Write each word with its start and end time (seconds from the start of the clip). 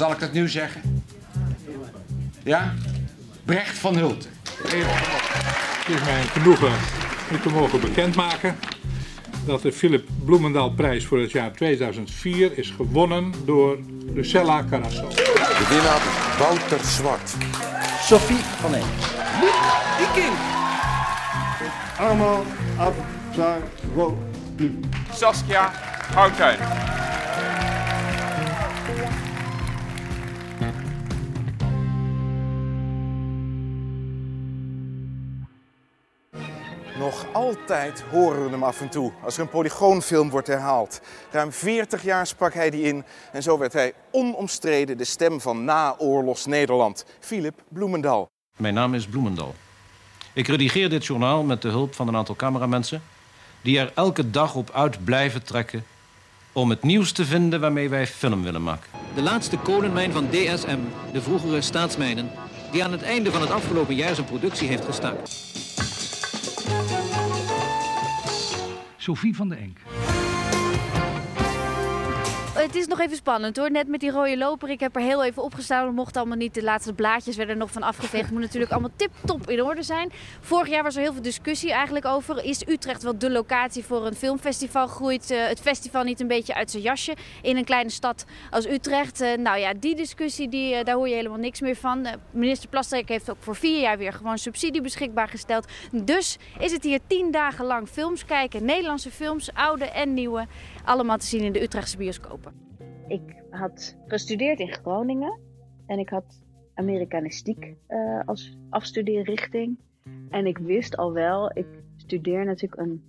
Zal 0.00 0.12
ik 0.12 0.18
dat 0.18 0.32
nu 0.32 0.48
zeggen? 0.48 1.04
Ja? 2.42 2.74
Brecht 3.44 3.78
van 3.78 3.96
Hulten. 3.96 4.30
Het 4.62 4.72
is 5.88 6.04
mij 6.04 6.20
een 6.20 6.28
genoegen 6.28 6.72
u 7.32 7.40
te 7.40 7.48
mogen 7.48 7.80
bekendmaken 7.80 8.56
dat 9.46 9.62
de 9.62 9.72
Philip 9.72 10.08
Bloemendaal 10.24 10.70
prijs 10.70 11.06
voor 11.06 11.18
het 11.18 11.30
jaar 11.30 11.52
2004 11.52 12.58
is 12.58 12.70
gewonnen 12.70 13.32
door 13.44 13.78
Lucella 14.14 14.64
Carasso. 14.70 15.08
De 15.08 15.66
winnaar 15.68 16.02
Wouter 16.38 16.84
Zwart. 16.84 17.34
Sophie 18.02 18.44
van 18.60 18.74
Eek. 18.74 18.84
Iking. 20.08 20.34
Allemaal 21.98 22.44
Abzaroglu. 22.76 24.80
Saskia 25.12 25.72
Houtijn. 26.14 26.58
Nog 37.00 37.26
altijd 37.32 38.04
horen 38.10 38.44
we 38.44 38.50
hem 38.50 38.62
af 38.62 38.80
en 38.80 38.88
toe 38.88 39.12
als 39.24 39.34
er 39.36 39.42
een 39.42 39.48
polygoonfilm 39.48 40.30
wordt 40.30 40.46
herhaald. 40.46 41.00
Ruim 41.30 41.52
40 41.52 42.02
jaar 42.02 42.26
sprak 42.26 42.54
hij 42.54 42.70
die 42.70 42.82
in 42.82 43.04
en 43.32 43.42
zo 43.42 43.58
werd 43.58 43.72
hij 43.72 43.92
onomstreden 44.10 44.98
de 44.98 45.04
stem 45.04 45.40
van 45.40 45.64
naoorlogs 45.64 46.46
Nederland. 46.46 47.04
Philip 47.20 47.62
Bloemendal. 47.68 48.30
Mijn 48.56 48.74
naam 48.74 48.94
is 48.94 49.06
Bloemendal. 49.06 49.54
Ik 50.32 50.46
redigeer 50.46 50.88
dit 50.88 51.06
journaal 51.06 51.42
met 51.42 51.62
de 51.62 51.68
hulp 51.68 51.94
van 51.94 52.08
een 52.08 52.16
aantal 52.16 52.36
cameramensen... 52.36 53.02
die 53.62 53.78
er 53.78 53.92
elke 53.94 54.30
dag 54.30 54.54
op 54.54 54.70
uit 54.70 55.04
blijven 55.04 55.44
trekken... 55.44 55.84
om 56.52 56.70
het 56.70 56.82
nieuws 56.82 57.12
te 57.12 57.24
vinden 57.24 57.60
waarmee 57.60 57.88
wij 57.88 58.06
film 58.06 58.42
willen 58.42 58.62
maken. 58.62 58.90
De 59.14 59.22
laatste 59.22 59.58
kolenmijn 59.58 60.12
van 60.12 60.28
DSM, 60.30 60.78
de 61.12 61.22
vroegere 61.22 61.60
staatsmijnen... 61.60 62.30
die 62.72 62.84
aan 62.84 62.92
het 62.92 63.02
einde 63.02 63.30
van 63.30 63.40
het 63.40 63.50
afgelopen 63.50 63.94
jaar 63.94 64.14
zijn 64.14 64.26
productie 64.26 64.68
heeft 64.68 64.84
gestaakt. 64.84 65.48
Sophie 69.00 69.34
van 69.34 69.48
de 69.48 69.54
Enk. 69.54 69.99
Het 72.60 72.74
is 72.74 72.86
nog 72.86 73.00
even 73.00 73.16
spannend 73.16 73.56
hoor. 73.56 73.70
Net 73.70 73.88
met 73.88 74.00
die 74.00 74.10
rode 74.10 74.38
loper. 74.38 74.68
Ik 74.68 74.80
heb 74.80 74.96
er 74.96 75.02
heel 75.02 75.24
even 75.24 75.42
opgestaan. 75.42 75.84
Dat 75.84 75.94
mocht 75.94 76.16
allemaal 76.16 76.36
niet. 76.36 76.54
De 76.54 76.62
laatste 76.62 76.92
blaadjes 76.92 77.36
werden 77.36 77.54
er 77.54 77.60
nog 77.60 77.70
van 77.70 77.82
afgeveegd. 77.82 78.30
Moet 78.30 78.40
natuurlijk 78.40 78.72
allemaal 78.72 78.90
tip-top 78.96 79.50
in 79.50 79.62
orde 79.62 79.82
zijn. 79.82 80.12
Vorig 80.40 80.68
jaar 80.68 80.82
was 80.82 80.96
er 80.96 81.02
heel 81.02 81.12
veel 81.12 81.22
discussie 81.22 81.72
eigenlijk 81.72 82.04
over. 82.04 82.44
Is 82.44 82.68
Utrecht 82.68 83.02
wel 83.02 83.18
de 83.18 83.30
locatie 83.30 83.84
voor 83.84 84.06
een 84.06 84.14
filmfestival? 84.14 84.86
Groeit 84.86 85.30
uh, 85.30 85.46
het 85.46 85.60
festival 85.60 86.02
niet 86.02 86.20
een 86.20 86.26
beetje 86.26 86.54
uit 86.54 86.70
zijn 86.70 86.82
jasje 86.82 87.16
in 87.42 87.56
een 87.56 87.64
kleine 87.64 87.90
stad 87.90 88.24
als 88.50 88.66
Utrecht? 88.66 89.20
Uh, 89.20 89.36
nou 89.36 89.58
ja, 89.58 89.72
die 89.76 89.94
discussie, 89.96 90.48
die, 90.48 90.74
uh, 90.74 90.84
daar 90.84 90.94
hoor 90.94 91.08
je 91.08 91.14
helemaal 91.14 91.38
niks 91.38 91.60
meer 91.60 91.76
van. 91.76 92.06
minister 92.30 92.68
Plasterk 92.68 93.08
heeft 93.08 93.30
ook 93.30 93.36
voor 93.40 93.56
vier 93.56 93.80
jaar 93.80 93.98
weer 93.98 94.12
gewoon 94.12 94.38
subsidie 94.38 94.80
beschikbaar 94.80 95.28
gesteld. 95.28 95.66
Dus 95.92 96.36
is 96.58 96.72
het 96.72 96.84
hier 96.84 97.00
tien 97.06 97.30
dagen 97.30 97.64
lang 97.64 97.88
films 97.88 98.24
kijken. 98.24 98.64
Nederlandse 98.64 99.10
films, 99.10 99.54
oude 99.54 99.84
en 99.84 100.14
nieuwe. 100.14 100.46
Allemaal 100.90 101.16
te 101.16 101.26
zien 101.26 101.42
in 101.42 101.52
de 101.52 101.62
Utrechtse 101.62 101.96
bioscopen. 101.96 102.52
Ik 103.08 103.42
had 103.50 103.96
gestudeerd 104.06 104.58
in 104.58 104.72
Groningen 104.72 105.38
en 105.86 105.98
ik 105.98 106.08
had 106.08 106.42
Amerikanistiek 106.74 107.74
uh, 107.88 108.20
als 108.24 108.56
afstudeerrichting. 108.70 109.78
En 110.30 110.46
ik 110.46 110.58
wist 110.58 110.96
al 110.96 111.12
wel, 111.12 111.56
ik 111.56 111.66
studeer 111.96 112.44
natuurlijk 112.44 112.80
een 112.80 113.02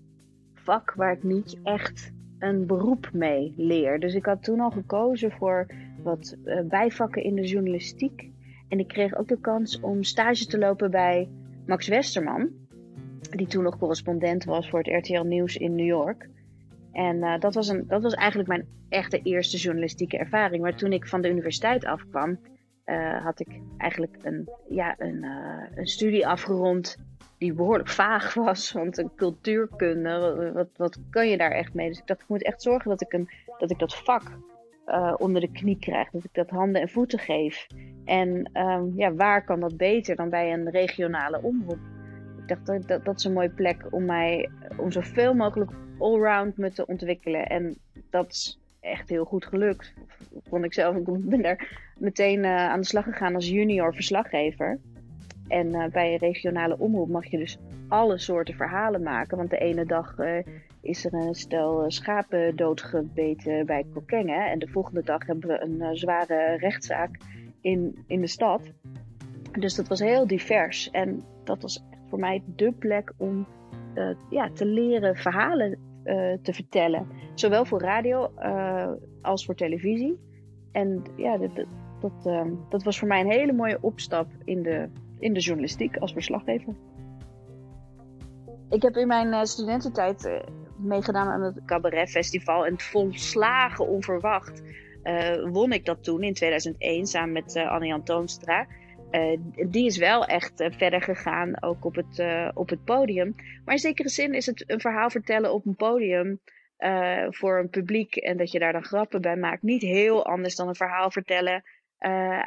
vak 0.53 0.93
waar 0.93 1.11
ik 1.11 1.23
niet 1.23 1.57
echt 1.63 2.11
een 2.39 2.65
beroep 2.65 3.09
mee 3.13 3.53
leer. 3.57 3.99
Dus 3.99 4.13
ik 4.13 4.25
had 4.25 4.43
toen 4.43 4.59
al 4.59 4.71
gekozen 4.71 5.31
voor 5.31 5.67
wat 6.03 6.37
uh, 6.45 6.61
bijvakken 6.61 7.23
in 7.23 7.35
de 7.35 7.47
journalistiek. 7.47 8.29
En 8.67 8.79
ik 8.79 8.87
kreeg 8.87 9.15
ook 9.15 9.27
de 9.27 9.39
kans 9.39 9.79
om 9.79 10.03
stage 10.03 10.45
te 10.45 10.57
lopen 10.57 10.91
bij 10.91 11.29
Max 11.65 11.87
Westerman, 11.87 12.49
die 13.29 13.47
toen 13.47 13.63
nog 13.63 13.77
correspondent 13.77 14.43
was 14.43 14.69
voor 14.69 14.79
het 14.79 15.05
RTL 15.05 15.23
Nieuws 15.23 15.55
in 15.55 15.75
New 15.75 15.85
York. 15.85 16.29
En 16.91 17.15
uh, 17.17 17.39
dat, 17.39 17.53
was 17.53 17.67
een, 17.67 17.87
dat 17.87 18.01
was 18.01 18.13
eigenlijk 18.13 18.49
mijn 18.49 18.67
echte 18.89 19.21
eerste 19.23 19.57
journalistieke 19.57 20.17
ervaring. 20.17 20.61
Maar 20.61 20.75
toen 20.75 20.93
ik 20.93 21.07
van 21.07 21.21
de 21.21 21.29
universiteit 21.29 21.85
afkwam, 21.85 22.39
uh, 22.85 23.23
had 23.23 23.39
ik 23.39 23.61
eigenlijk 23.77 24.17
een, 24.21 24.49
ja, 24.69 24.95
een, 24.97 25.23
uh, 25.23 25.77
een 25.77 25.87
studie 25.87 26.27
afgerond 26.27 26.97
die 27.37 27.53
behoorlijk 27.53 27.89
vaag 28.03 28.33
was. 28.33 28.71
Want 28.71 28.97
een 28.97 29.15
cultuurkunde, 29.15 30.51
wat, 30.53 30.69
wat 30.75 30.99
kan 31.09 31.29
je 31.29 31.37
daar 31.37 31.51
echt 31.51 31.73
mee? 31.73 31.87
Dus 31.87 31.99
ik 31.99 32.07
dacht, 32.07 32.21
ik 32.21 32.27
moet 32.27 32.43
echt 32.43 32.61
zorgen 32.61 32.89
dat 32.89 33.01
ik, 33.01 33.13
een, 33.13 33.29
dat, 33.57 33.71
ik 33.71 33.79
dat 33.79 33.95
vak 33.95 34.23
onder 35.17 35.41
de 35.41 35.51
knie 35.51 35.79
krijg. 35.79 36.09
Dat 36.09 36.23
ik 36.23 36.33
dat 36.33 36.49
handen 36.49 36.81
en 36.81 36.89
voeten 36.89 37.19
geef. 37.19 37.67
En 38.05 38.49
um, 38.53 38.93
ja, 38.95 39.13
waar 39.13 39.43
kan 39.43 39.59
dat 39.59 39.77
beter 39.77 40.15
dan 40.15 40.29
bij 40.29 40.53
een 40.53 40.69
regionale 40.69 41.41
omroep? 41.41 41.79
Dacht, 42.51 42.87
dat, 42.87 43.05
dat, 43.05 43.17
is 43.17 43.23
een 43.23 43.33
mooie 43.33 43.49
plek 43.49 43.85
om 43.89 44.05
mij 44.05 44.49
om 44.77 44.91
zoveel 44.91 45.33
mogelijk 45.33 45.71
allround 45.97 46.57
me 46.57 46.71
te 46.71 46.87
ontwikkelen. 46.87 47.45
En 47.47 47.77
dat 48.09 48.31
is 48.31 48.59
echt 48.79 49.09
heel 49.09 49.25
goed 49.25 49.45
gelukt. 49.45 49.93
Vond 50.49 50.65
ik 50.65 50.73
zelf. 50.73 50.95
Ik 50.95 51.03
ben 51.05 51.41
daar 51.41 51.91
meteen 51.97 52.39
uh, 52.39 52.55
aan 52.55 52.79
de 52.79 52.85
slag 52.85 53.03
gegaan 53.03 53.35
als 53.35 53.49
junior 53.49 53.93
verslaggever. 53.93 54.79
En 55.47 55.67
uh, 55.67 55.85
bij 55.85 56.11
een 56.11 56.17
regionale 56.17 56.77
omroep 56.79 57.09
mag 57.09 57.25
je 57.25 57.37
dus 57.37 57.57
alle 57.87 58.17
soorten 58.17 58.55
verhalen 58.55 59.03
maken. 59.03 59.37
Want 59.37 59.49
de 59.49 59.57
ene 59.57 59.85
dag 59.85 60.17
uh, 60.17 60.37
is 60.81 61.05
er 61.05 61.13
een 61.13 61.35
stel 61.35 61.91
schapen 61.91 62.55
doodgebeten 62.55 63.65
bij 63.65 63.85
Kokkengen. 63.93 64.49
En 64.49 64.59
de 64.59 64.67
volgende 64.67 65.03
dag 65.03 65.25
hebben 65.25 65.49
we 65.49 65.61
een 65.61 65.97
zware 65.97 66.57
rechtszaak 66.57 67.17
in, 67.61 68.03
in 68.07 68.21
de 68.21 68.27
stad. 68.27 68.61
Dus 69.59 69.75
dat 69.75 69.87
was 69.87 69.99
heel 69.99 70.27
divers. 70.27 70.89
En 70.91 71.23
dat 71.43 71.61
was 71.61 71.83
voor 72.11 72.19
mij 72.19 72.43
de 72.55 72.71
plek 72.71 73.13
om 73.17 73.47
ja, 74.29 74.49
te 74.53 74.65
leren 74.65 75.15
verhalen 75.15 75.77
uh, 76.03 76.33
te 76.41 76.53
vertellen. 76.53 77.07
Zowel 77.33 77.65
voor 77.65 77.81
radio 77.81 78.31
uh, 78.39 78.91
als 79.21 79.45
voor 79.45 79.55
televisie. 79.55 80.19
En 80.71 81.03
ja, 81.15 81.37
dat, 81.37 81.55
dat, 81.99 82.25
uh, 82.25 82.45
dat, 82.69 82.83
was 82.83 82.99
voor 82.99 83.07
mij 83.07 83.19
een 83.19 83.31
hele 83.31 83.53
mooie 83.53 83.77
opstap 83.81 84.27
in 84.43 84.63
de, 84.63 84.89
in 85.19 85.33
de 85.33 85.39
journalistiek 85.39 85.97
als 85.97 86.13
verslaggever. 86.13 86.75
Ik 88.69 88.81
heb 88.81 88.95
in 88.95 89.07
mijn 89.07 89.47
studententijd 89.47 90.41
meegedaan 90.77 91.27
aan 91.27 91.41
het 91.41 91.65
Cabaret 91.65 92.09
Festival. 92.09 92.65
En 92.65 92.79
volslagen 92.79 93.87
onverwacht 93.87 94.63
won 95.51 95.71
ik 95.71 95.85
dat 95.85 96.03
toen 96.03 96.23
in 96.23 96.33
2001 96.33 97.05
samen 97.05 97.31
met 97.31 97.55
Anne-Jan 97.55 98.03
Toonstra. 98.03 98.67
Uh, 99.11 99.37
die 99.69 99.85
is 99.85 99.97
wel 99.97 100.25
echt 100.25 100.59
uh, 100.59 100.71
verder 100.71 101.01
gegaan, 101.01 101.63
ook 101.63 101.85
op 101.85 101.95
het, 101.95 102.19
uh, 102.19 102.49
op 102.53 102.69
het 102.69 102.83
podium. 102.83 103.35
Maar 103.65 103.73
in 103.73 103.79
zekere 103.79 104.09
zin 104.09 104.33
is 104.33 104.45
het 104.45 104.63
een 104.67 104.79
verhaal 104.79 105.09
vertellen 105.09 105.53
op 105.53 105.65
een 105.65 105.75
podium 105.75 106.39
voor 107.29 107.59
een 107.59 107.69
publiek 107.69 108.15
en 108.15 108.37
dat 108.37 108.51
je 108.51 108.59
daar 108.59 108.71
dan 108.71 108.83
grappen 108.83 109.21
bij 109.21 109.35
maakt, 109.35 109.61
niet 109.61 109.81
heel 109.81 110.25
anders 110.25 110.55
dan 110.55 110.67
een 110.67 110.75
verhaal 110.75 111.11
vertellen 111.11 111.63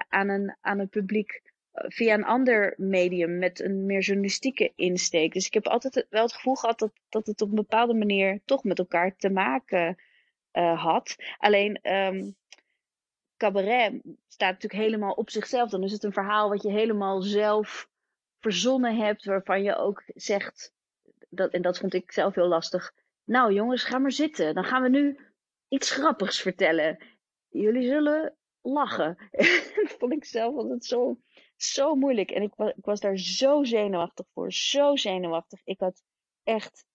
aan, 0.08 0.28
een, 0.28 0.56
aan 0.60 0.78
een 0.78 0.88
publiek 0.88 1.42
via 1.72 2.14
een 2.14 2.24
ander 2.24 2.74
medium 2.76 3.38
met 3.38 3.60
een 3.60 3.86
meer 3.86 4.00
journalistieke 4.00 4.72
insteek. 4.76 5.32
Dus 5.32 5.46
ik 5.46 5.54
heb 5.54 5.66
altijd 5.66 6.06
wel 6.10 6.22
het 6.22 6.34
gevoel 6.34 6.54
gehad 6.54 6.78
dat, 6.78 6.92
dat 7.08 7.26
het 7.26 7.42
op 7.42 7.48
een 7.48 7.54
bepaalde 7.54 7.94
manier 7.94 8.40
toch 8.44 8.64
met 8.64 8.78
elkaar 8.78 9.16
te 9.16 9.30
maken 9.30 9.96
had. 10.74 11.16
Alleen. 11.38 11.78
Um, 11.82 12.36
cabaret 13.44 14.02
staat 14.28 14.52
natuurlijk 14.52 14.82
helemaal 14.82 15.12
op 15.12 15.30
zichzelf. 15.30 15.70
Dan 15.70 15.82
is 15.82 15.92
het 15.92 16.04
een 16.04 16.12
verhaal 16.12 16.48
wat 16.48 16.62
je 16.62 16.70
helemaal 16.70 17.22
zelf 17.22 17.88
verzonnen 18.38 18.96
hebt, 18.96 19.24
waarvan 19.24 19.62
je 19.62 19.76
ook 19.76 20.02
zegt, 20.06 20.74
dat, 21.28 21.52
en 21.52 21.62
dat 21.62 21.78
vond 21.78 21.94
ik 21.94 22.12
zelf 22.12 22.34
heel 22.34 22.48
lastig. 22.48 22.92
Nou 23.24 23.52
jongens, 23.52 23.84
ga 23.84 23.98
maar 23.98 24.12
zitten. 24.12 24.54
Dan 24.54 24.64
gaan 24.64 24.82
we 24.82 24.88
nu 24.88 25.18
iets 25.68 25.90
grappigs 25.90 26.40
vertellen. 26.40 27.04
Jullie 27.48 27.88
zullen 27.88 28.36
lachen. 28.62 29.16
vond 29.98 30.12
ik 30.12 30.24
zelf 30.24 30.56
altijd 30.56 30.84
zo, 30.84 31.18
zo 31.56 31.94
moeilijk. 31.94 32.30
En 32.30 32.42
ik, 32.42 32.52
ik 32.56 32.84
was 32.84 33.00
daar 33.00 33.18
zo 33.18 33.64
zenuwachtig 33.64 34.26
voor. 34.32 34.52
Zo 34.52 34.96
zenuwachtig. 34.96 35.60
Ik 35.64 35.80
had 35.80 36.02
echt 36.42 36.86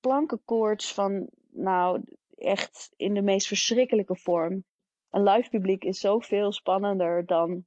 plankenkoorts 0.00 0.94
van, 0.94 1.28
nou, 1.50 2.02
echt 2.36 2.92
in 2.96 3.14
de 3.14 3.22
meest 3.22 3.46
verschrikkelijke 3.46 4.16
vorm 4.16 4.64
een 5.10 5.22
live 5.22 5.50
publiek 5.50 5.84
is 5.84 6.00
zoveel 6.00 6.52
spannender 6.52 7.26
dan 7.26 7.64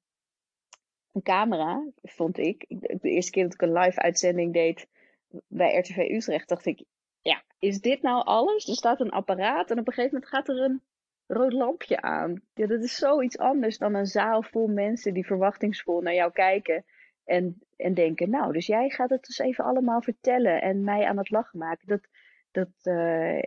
een 1.11 1.21
camera, 1.21 1.87
vond 2.01 2.37
ik. 2.37 2.65
De 3.01 3.09
eerste 3.09 3.31
keer 3.31 3.43
dat 3.43 3.53
ik 3.53 3.61
een 3.61 3.73
live 3.73 4.01
uitzending 4.01 4.53
deed 4.53 4.87
bij 5.47 5.77
RTV 5.77 5.97
Utrecht, 5.97 6.49
dacht 6.49 6.65
ik, 6.65 6.83
ja, 7.21 7.43
is 7.59 7.81
dit 7.81 8.01
nou 8.01 8.25
alles? 8.25 8.67
Er 8.67 8.75
staat 8.75 8.99
een 8.99 9.11
apparaat 9.11 9.71
en 9.71 9.79
op 9.79 9.87
een 9.87 9.93
gegeven 9.93 10.13
moment 10.13 10.31
gaat 10.31 10.49
er 10.49 10.63
een 10.63 10.81
rood 11.27 11.53
lampje 11.53 12.01
aan. 12.01 12.41
Ja, 12.53 12.67
dat 12.67 12.83
is 12.83 12.95
zoiets 12.95 13.37
anders 13.37 13.77
dan 13.77 13.93
een 13.93 14.05
zaal 14.05 14.43
vol 14.43 14.67
mensen 14.67 15.13
die 15.13 15.25
verwachtingsvol 15.25 16.01
naar 16.01 16.13
jou 16.13 16.31
kijken. 16.31 16.85
En, 17.25 17.61
en 17.75 17.93
denken, 17.93 18.29
nou, 18.29 18.53
dus 18.53 18.65
jij 18.65 18.89
gaat 18.89 19.09
het 19.09 19.25
dus 19.25 19.37
even 19.37 19.63
allemaal 19.63 20.01
vertellen 20.01 20.61
en 20.61 20.83
mij 20.83 21.05
aan 21.05 21.17
het 21.17 21.29
lachen 21.29 21.59
maken. 21.59 21.87
Dat, 21.87 22.07
dat, 22.51 22.69
uh, 22.83 23.37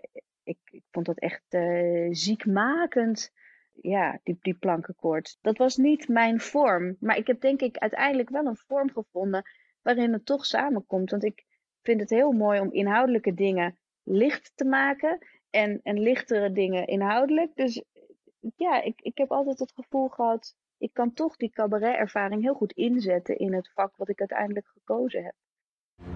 ik, 0.43 0.59
ik 0.65 0.83
vond 0.91 1.07
dat 1.07 1.19
echt 1.19 1.55
uh, 1.55 2.09
ziekmakend 2.11 3.33
ja, 3.81 4.21
die, 4.23 4.39
die 4.41 4.55
plankenkoord. 4.55 5.39
Dat 5.41 5.59
was 5.59 5.77
niet 5.77 6.09
mijn 6.09 6.41
vorm. 6.41 6.97
Maar 7.01 7.17
ik 7.17 7.27
heb 7.27 7.41
denk 7.41 7.61
ik 7.61 7.77
uiteindelijk 7.77 8.31
wel 8.31 8.47
een 8.47 8.57
vorm 8.57 8.91
gevonden 8.91 9.43
waarin 9.83 10.13
het 10.13 10.27
toch 10.27 10.47
samenkomt. 10.47 11.11
Want 11.11 11.25
ik 11.25 11.45
vind 11.83 12.01
het 12.01 12.11
heel 12.11 12.33
mooi 12.33 12.61
om 12.61 12.73
inhoudelijke 12.73 13.35
dingen 13.35 13.79
licht 14.03 14.53
te 14.55 14.65
maken. 14.65 15.19
En, 15.51 15.81
en 15.83 16.01
lichtere 16.01 16.53
dingen 16.53 16.87
inhoudelijk. 16.87 17.55
Dus 17.55 17.83
ja, 18.57 18.83
ik, 18.83 19.01
ik 19.01 19.19
heb 19.19 19.31
altijd 19.31 19.59
het 19.59 19.73
gevoel 19.73 20.09
gehad, 20.09 20.55
ik 20.79 20.93
kan 20.93 21.13
toch 21.13 21.37
die 21.37 21.51
cabaret-ervaring 21.51 22.43
heel 22.43 22.55
goed 22.55 22.73
inzetten 22.73 23.39
in 23.39 23.55
het 23.55 23.73
vak 23.75 23.97
wat 23.97 24.09
ik 24.09 24.19
uiteindelijk 24.19 24.67
gekozen 24.67 25.25
heb. 25.25 25.35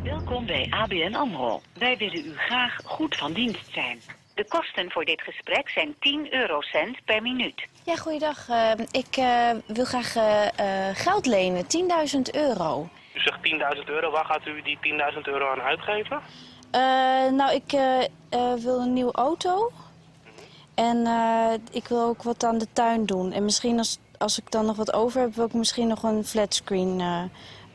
Welkom 0.02 0.46
bij 0.46 0.66
ABN 0.70 1.14
AMRO. 1.14 1.60
Wij 1.78 1.96
willen 1.96 2.24
u 2.24 2.32
graag 2.34 2.82
goed 2.84 3.16
van 3.16 3.32
dienst 3.32 3.72
zijn. 3.72 3.98
De 4.40 4.48
kosten 4.48 4.90
voor 4.90 5.04
dit 5.04 5.22
gesprek 5.22 5.69
zijn 5.69 5.94
10 5.98 6.34
eurocent 6.34 7.04
per 7.04 7.22
minuut. 7.22 7.66
Ja, 7.84 7.96
goeiedag. 7.96 8.48
Uh, 8.48 8.72
ik 8.90 9.16
uh, 9.16 9.50
wil 9.66 9.84
graag 9.84 10.16
uh, 10.16 10.88
geld 10.94 11.26
lenen, 11.26 11.64
10.000 11.64 12.20
euro. 12.32 12.88
U 13.14 13.20
zegt 13.20 13.76
10.000 13.76 13.84
euro, 13.84 14.10
waar 14.10 14.25
gaat 14.25 14.46
u 14.46 14.62
die 14.62 14.78
10.000 15.12 15.19
euro 15.22 15.50
aan 15.50 15.60
uitgeven? 15.60 16.20
nou, 17.37 17.54
ik 17.54 17.70
wil 18.62 18.81
een 18.81 18.92
nieuwe 18.92 19.12
auto. 19.12 19.70
En 20.75 21.06
ik 21.72 21.88
wil 21.88 22.02
ook 22.02 22.22
wat 22.22 22.44
aan 22.44 22.58
de 22.58 22.72
tuin 22.72 23.06
doen. 23.06 23.32
En 23.32 23.44
misschien 23.44 23.78
als, 23.78 23.98
als 24.19 24.38
ik 24.38 24.50
dan 24.50 24.66
nog 24.66 24.76
wat 24.76 24.93
over 24.93 25.20
heb, 25.20 25.34
wil 25.34 25.46
ik 25.46 25.52
misschien 25.52 25.88
nog 25.88 26.02
een 26.02 26.25
flatscreen, 26.25 27.00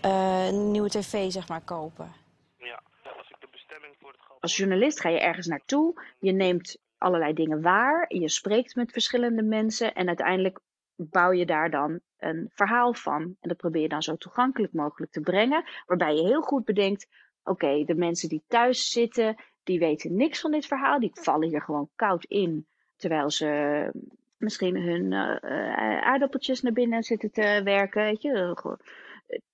een 0.01 0.71
nieuwe 0.71 0.89
tv 0.89 1.31
zeg 1.31 1.47
maar, 1.47 1.61
kopen. 1.61 2.13
Ja, 2.57 2.79
als 3.17 3.29
ik 3.29 3.35
de 3.39 3.47
bestemming 3.51 3.93
voor 4.01 4.11
het 4.11 4.21
geld... 4.27 4.34
Als 4.45 4.57
journalist 4.57 4.99
ga 4.99 5.09
je 5.09 5.19
ergens 5.19 5.47
naartoe, 5.47 6.01
je 6.19 6.31
neemt 6.31 6.77
allerlei 6.97 7.33
dingen 7.33 7.61
waar, 7.61 8.05
je 8.07 8.29
spreekt 8.29 8.75
met 8.75 8.91
verschillende 8.91 9.43
mensen 9.43 9.93
en 9.93 10.07
uiteindelijk 10.07 10.59
bouw 10.95 11.31
je 11.31 11.45
daar 11.45 11.69
dan 11.69 11.99
een 12.17 12.49
verhaal 12.53 12.93
van. 12.93 13.21
En 13.21 13.49
dat 13.49 13.57
probeer 13.57 13.81
je 13.81 13.87
dan 13.87 14.03
zo 14.03 14.15
toegankelijk 14.15 14.73
mogelijk 14.73 15.11
te 15.11 15.19
brengen, 15.21 15.63
waarbij 15.85 16.15
je 16.15 16.21
heel 16.21 16.41
goed 16.41 16.65
bedenkt, 16.65 17.07
oké, 17.43 17.83
de 17.83 17.95
mensen 17.95 18.29
die 18.29 18.43
thuis 18.47 18.89
zitten, 18.89 19.35
die 19.63 19.79
weten 19.79 20.15
niks 20.15 20.39
van 20.39 20.51
dit 20.51 20.65
verhaal, 20.65 20.99
die 20.99 21.11
vallen 21.13 21.49
hier 21.49 21.61
gewoon 21.61 21.89
koud 21.95 22.23
in, 22.23 22.67
terwijl 22.95 23.29
ze 23.29 23.91
misschien 24.37 24.81
hun 24.81 25.11
uh, 25.11 26.01
aardappeltjes 26.01 26.61
naar 26.61 26.73
binnen 26.73 27.03
zitten 27.03 27.31
te 27.31 27.61
werken, 27.63 28.03
weet 28.03 28.21
je. 28.21 28.77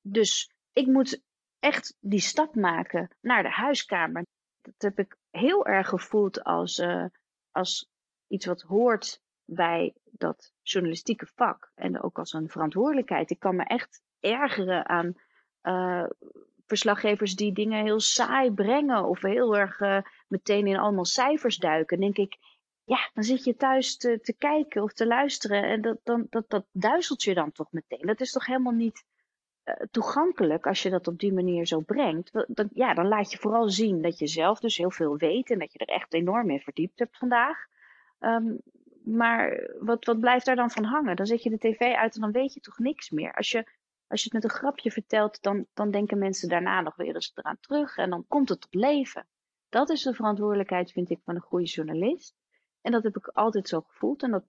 Dus 0.01 0.51
ik 0.73 0.87
moet 0.87 1.21
echt 1.59 1.97
die 1.99 2.19
stap 2.19 2.55
maken 2.55 3.09
naar 3.21 3.43
de 3.43 3.49
huiskamer. 3.49 4.25
Dat 4.61 4.73
heb 4.77 4.99
ik 4.99 5.17
heel 5.29 5.65
erg 5.65 5.87
gevoeld 5.87 6.43
als, 6.43 6.77
uh, 6.77 7.05
als 7.51 7.89
iets 8.27 8.45
wat 8.45 8.61
hoort 8.61 9.21
bij 9.45 9.93
dat 10.11 10.53
journalistieke 10.61 11.27
vak. 11.35 11.71
En 11.75 12.01
ook 12.01 12.17
als 12.17 12.33
een 12.33 12.49
verantwoordelijkheid. 12.49 13.29
Ik 13.29 13.39
kan 13.39 13.55
me 13.55 13.63
echt 13.63 14.01
ergeren 14.19 14.87
aan 14.87 15.13
uh, 15.63 16.09
verslaggevers 16.65 17.35
die 17.35 17.53
dingen 17.53 17.83
heel 17.83 17.99
saai 17.99 18.51
brengen. 18.51 19.05
Of 19.05 19.21
heel 19.21 19.57
erg 19.57 19.79
uh, 19.79 20.01
meteen 20.27 20.67
in 20.67 20.77
allemaal 20.77 21.05
cijfers 21.05 21.57
duiken. 21.57 21.99
Dan 21.99 22.11
denk 22.11 22.29
ik, 22.29 22.37
ja, 22.83 23.09
dan 23.13 23.23
zit 23.23 23.43
je 23.43 23.55
thuis 23.55 23.97
te, 23.97 24.19
te 24.19 24.33
kijken 24.33 24.83
of 24.83 24.93
te 24.93 25.07
luisteren. 25.07 25.63
En 25.63 25.81
dat, 25.81 25.99
dan, 26.03 26.27
dat, 26.29 26.49
dat 26.49 26.65
duizelt 26.71 27.23
je 27.23 27.33
dan 27.33 27.51
toch 27.51 27.71
meteen. 27.71 28.05
Dat 28.05 28.21
is 28.21 28.31
toch 28.31 28.45
helemaal 28.45 28.73
niet 28.73 29.05
toegankelijk 29.91 30.67
als 30.67 30.81
je 30.83 30.89
dat 30.89 31.07
op 31.07 31.19
die 31.19 31.33
manier 31.33 31.67
zo 31.67 31.79
brengt. 31.79 32.31
Dan, 32.47 32.69
ja, 32.73 32.93
dan 32.93 33.07
laat 33.07 33.31
je 33.31 33.37
vooral 33.37 33.69
zien 33.69 34.01
dat 34.01 34.19
je 34.19 34.27
zelf 34.27 34.59
dus 34.59 34.77
heel 34.77 34.91
veel 34.91 35.17
weet. 35.17 35.49
En 35.51 35.59
dat 35.59 35.73
je 35.73 35.79
er 35.79 35.95
echt 35.95 36.13
enorm 36.13 36.49
in 36.49 36.59
verdiept 36.59 36.99
hebt 36.99 37.17
vandaag. 37.17 37.65
Um, 38.19 38.61
maar 39.03 39.69
wat, 39.79 40.05
wat 40.05 40.19
blijft 40.19 40.45
daar 40.45 40.55
dan 40.55 40.71
van 40.71 40.83
hangen? 40.83 41.15
Dan 41.15 41.25
zet 41.25 41.43
je 41.43 41.49
de 41.49 41.57
tv 41.57 41.79
uit 41.79 42.15
en 42.15 42.21
dan 42.21 42.31
weet 42.31 42.53
je 42.53 42.59
toch 42.59 42.79
niks 42.79 43.09
meer. 43.09 43.33
Als 43.33 43.51
je, 43.51 43.65
als 44.07 44.23
je 44.23 44.29
het 44.31 44.33
met 44.33 44.43
een 44.43 44.57
grapje 44.57 44.91
vertelt, 44.91 45.41
dan, 45.41 45.65
dan 45.73 45.91
denken 45.91 46.17
mensen 46.17 46.49
daarna 46.49 46.81
nog 46.81 46.95
weer 46.95 47.13
eens 47.13 47.31
eraan 47.35 47.57
terug. 47.59 47.97
En 47.97 48.09
dan 48.09 48.25
komt 48.27 48.49
het 48.49 48.61
tot 48.61 48.73
leven. 48.73 49.27
Dat 49.69 49.89
is 49.89 50.01
de 50.01 50.13
verantwoordelijkheid, 50.13 50.91
vind 50.91 51.09
ik, 51.09 51.19
van 51.23 51.35
een 51.35 51.41
goede 51.41 51.65
journalist. 51.65 52.35
En 52.81 52.91
dat 52.91 53.03
heb 53.03 53.17
ik 53.17 53.27
altijd 53.27 53.67
zo 53.67 53.81
gevoeld. 53.81 54.23
En 54.23 54.31
dat, 54.31 54.43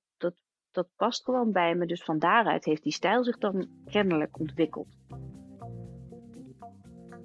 dat, 0.72 0.88
past 0.96 1.24
gewoon 1.24 1.52
bij 1.52 1.74
me. 1.74 1.86
Dus 1.86 2.04
van 2.04 2.18
daaruit 2.18 2.64
heeft 2.64 2.82
die 2.82 2.92
stijl 2.92 3.24
zich 3.24 3.38
dan 3.38 3.68
kennelijk 3.84 4.38
ontwikkeld. 4.38 4.88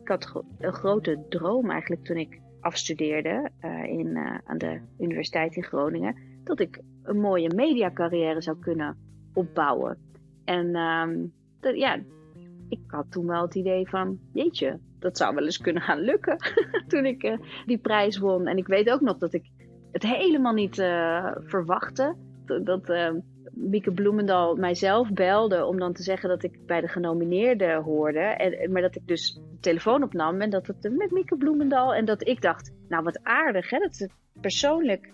Ik 0.02 0.08
had 0.08 0.44
een 0.58 0.74
grote 0.74 1.26
droom 1.30 1.72
eigenlijk 1.72 2.04
toen 2.04 2.18
ik 2.18 2.42
afstudeerde 2.60 3.50
uh, 3.62 3.84
in, 3.84 4.08
uh, 4.08 4.38
aan 4.44 4.58
de 4.58 4.82
Universiteit 5.00 5.56
in 5.56 5.64
Groningen. 5.64 6.16
Dat 6.44 6.60
ik 6.60 6.82
een 7.04 7.20
mooie 7.20 7.54
mediacarrière 7.56 8.42
zou 8.42 8.60
kunnen 8.60 8.98
opbouwen. 9.34 9.98
En 10.46 10.76
um, 10.76 11.34
dat, 11.60 11.78
ja, 11.78 12.00
ik 12.70 12.80
had 12.88 13.12
toen 13.12 13.26
wel 13.26 13.42
het 13.42 13.56
idee 13.56 13.90
van, 13.90 14.20
jeetje, 14.34 14.80
dat 15.00 15.18
zou 15.18 15.36
wel 15.36 15.44
eens 15.44 15.58
kunnen 15.58 15.82
gaan 15.82 16.00
lukken. 16.00 16.38
toen 16.88 17.06
ik 17.06 17.24
uh, 17.24 17.38
die 17.66 17.78
prijs 17.78 18.18
won. 18.18 18.48
En 18.48 18.58
ik 18.58 18.68
weet 18.68 18.90
ook 18.90 19.02
nog 19.02 19.18
dat 19.18 19.34
ik 19.34 19.46
het 19.92 20.04
helemaal 20.04 20.54
niet 20.54 20.76
verwachtte. 21.46 22.16
Dat, 22.46 22.66
dat 22.66 22.90
uh, 22.90 23.10
Mieke 23.60 23.92
Bloemendal 23.92 24.56
mijzelf 24.56 25.12
belde 25.12 25.66
om 25.66 25.80
dan 25.80 25.94
te 25.94 26.04
zeggen 26.04 26.30
dat 26.30 26.44
ik 26.44 26.66
bij 26.66 26.82
de 26.82 26.88
genomineerden 26.88 27.84
hoorde. 27.84 28.20
En, 28.20 28.72
maar 28.72 28.82
dat 28.82 28.96
ik 28.96 29.08
dus 29.08 29.40
telefoon 29.60 30.04
opnam 30.04 30.42
en 30.42 30.50
dat 30.50 30.68
het 30.68 30.96
met 30.98 31.12
Mieke 31.12 31.38
Bloemendal. 31.38 31.94
En 31.94 32.06
dat 32.06 32.28
ik 32.28 32.42
dacht, 32.42 32.72
nou 32.88 33.04
wat 33.04 33.20
aardig 33.24 33.70
hè, 33.70 33.80
dat 33.80 33.96
ze 33.96 34.10
persoonlijk 34.42 35.14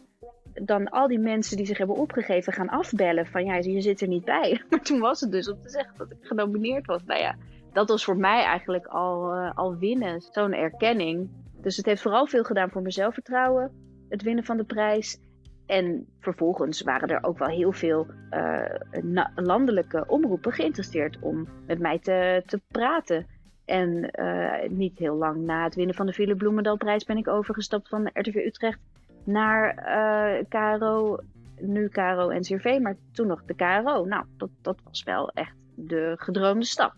dan 0.54 0.90
al 0.90 1.08
die 1.08 1.20
mensen 1.20 1.58
die 1.58 1.66
zich 1.66 1.78
hebben 1.78 1.96
opgegeven 1.96 2.54
gaan 2.54 2.70
afbellen 2.70 3.26
van 3.26 3.46
ja, 3.46 3.56
je 3.56 3.82
zit 3.82 4.02
er 4.02 4.08
niet 4.08 4.26
bij. 4.26 4.62
Maar 4.70 4.82
toen 4.82 5.00
was 5.00 5.22
het 5.22 5.32
dus 5.32 5.52
om 5.52 5.62
te 5.62 5.70
zeggen 5.70 5.98
dat 5.98 6.12
ik 6.12 6.18
genomineerd 6.22 6.86
was. 6.86 7.04
Nou 7.06 7.20
ja, 7.20 7.36
dat 7.74 7.90
was 7.90 8.04
voor 8.04 8.18
mij 8.18 8.44
eigenlijk 8.44 8.86
al, 8.86 9.36
uh, 9.36 9.52
al 9.56 9.78
winnen, 9.78 10.22
zo'n 10.22 10.54
erkenning. 10.54 11.30
Dus 11.62 11.78
het 11.78 11.86
heeft 11.86 12.02
vooral 12.02 12.28
veel 12.28 12.44
gedaan 12.44 12.70
voor 12.70 12.82
mijn 12.82 12.94
zelfvertrouwen, 12.94 13.72
het 14.10 14.22
winnen 14.22 14.44
van 14.44 14.58
de 14.58 14.64
prijs. 14.64 15.20
En 15.66 16.08
vervolgens 16.20 16.82
waren 16.82 17.10
er 17.10 17.24
ook 17.24 17.38
wel 17.38 17.48
heel 17.48 17.72
veel 17.72 18.08
uh, 18.32 19.26
landelijke 19.36 20.04
omroepen 20.08 20.52
geïnteresseerd 20.52 21.18
om 21.20 21.48
met 21.68 21.80
mij 21.80 22.00
te, 22.00 22.44
te 22.46 22.62
praten. 22.68 23.26
En 23.66 24.10
uh, 24.20 24.70
niet 24.70 25.00
heel 25.00 25.16
lang 25.16 25.46
na 25.46 25.64
het 25.64 25.76
winnen 25.76 25.96
van 25.96 26.06
de 26.06 26.14
Ville 26.14 26.36
Bloemendalprijs 26.36 27.04
ben 27.04 27.18
ik 27.18 27.28
overgestapt 27.28 27.90
van 27.90 28.10
RTV 28.14 28.36
Utrecht 28.36 28.80
naar 29.24 29.76
uh, 29.78 30.44
KRO, 30.50 31.18
nu 31.60 31.88
KRO 31.88 32.30
en 32.30 32.42
CRV, 32.42 32.80
maar 32.82 32.96
toen 33.12 33.28
nog 33.28 33.44
de 33.46 33.54
KRO. 33.54 34.06
Nou, 34.06 34.26
dat, 34.38 34.50
dat 34.62 34.78
was 34.84 35.04
wel 35.04 35.30
echt 35.30 35.56
de 35.76 36.14
gedroomde 36.18 36.66
stap. 36.66 36.94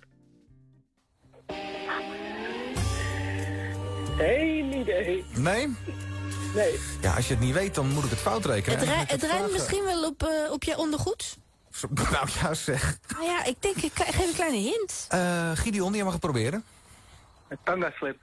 Geen 4.18 4.74
idee. 4.74 5.24
Nee? 5.38 5.68
Nee. 6.56 6.80
Ja, 7.02 7.16
als 7.16 7.28
je 7.28 7.34
het 7.34 7.44
niet 7.44 7.54
weet, 7.54 7.76
dan 7.76 7.88
moet 7.88 8.04
ik 8.04 8.10
het 8.10 8.20
fout 8.20 8.46
rekenen. 8.46 8.80
Het, 8.80 9.12
het 9.12 9.24
rijdt 9.24 9.52
misschien 9.52 9.84
wel 9.84 10.06
op, 10.06 10.24
uh, 10.24 10.52
op 10.52 10.64
je 10.64 10.78
ondergoed? 10.78 11.38
Nou 12.12 12.28
ja, 12.42 12.54
zeg. 12.54 13.00
Nou 13.08 13.24
ja, 13.24 13.46
ik 13.46 13.62
denk, 13.62 13.76
ik 13.76 13.92
geef 13.94 14.28
een 14.28 14.34
kleine 14.34 14.58
hint. 14.58 15.08
Uh, 15.14 15.52
Gideon, 15.52 15.94
jij 15.94 16.04
mag 16.04 16.12
het 16.12 16.22
proberen. 16.22 16.64
Een 17.48 17.58
tanga 17.64 17.92
slip. 17.92 18.18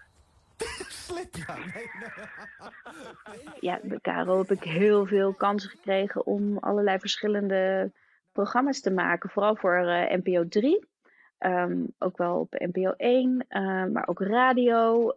slip, 0.88 1.36
ja. 1.46 1.56
Nee, 1.56 1.72
nee. 1.74 3.42
Ja, 3.60 3.80
bij 3.82 3.98
KRO 4.00 4.38
heb 4.38 4.50
ik 4.50 4.62
heel 4.62 5.06
veel 5.06 5.34
kansen 5.34 5.70
gekregen 5.70 6.26
om 6.26 6.58
allerlei 6.58 6.98
verschillende 6.98 7.92
programma's 8.32 8.80
te 8.80 8.90
maken. 8.90 9.30
Vooral 9.30 9.56
voor 9.56 9.78
uh, 9.78 10.16
NPO 10.22 10.48
3. 10.48 10.90
Um, 11.38 11.94
ook 11.98 12.16
wel 12.16 12.38
op 12.38 12.52
NPO 12.52 12.90
1, 12.96 13.46
uh, 13.48 13.84
maar 13.84 14.08
ook 14.08 14.20
radio, 14.20 15.12